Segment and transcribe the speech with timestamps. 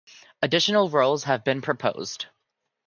[0.41, 2.25] Additional roles have been proposed.